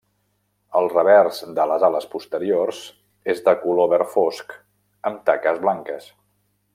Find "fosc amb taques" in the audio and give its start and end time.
4.17-5.65